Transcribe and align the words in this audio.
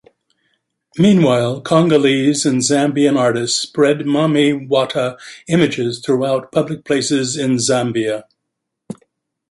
Meanwhile, 0.97 1.61
Congolese 1.61 2.43
and 2.43 2.61
Zambian 2.63 3.15
artists 3.15 3.59
spread 3.59 3.99
Mami 3.99 4.67
Wata 4.67 5.19
images 5.47 5.99
throughout 6.03 6.51
public 6.51 6.85
places 6.85 7.37
in 7.37 7.57
Zambia. 7.57 8.23